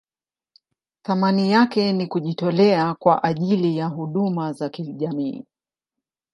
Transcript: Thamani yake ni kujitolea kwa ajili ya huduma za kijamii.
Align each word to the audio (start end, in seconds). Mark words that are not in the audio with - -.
Thamani 1.03 1.51
yake 1.51 1.93
ni 1.93 2.07
kujitolea 2.07 2.93
kwa 2.93 3.23
ajili 3.23 3.77
ya 3.77 3.87
huduma 3.87 4.53
za 4.53 4.69
kijamii. 4.69 5.45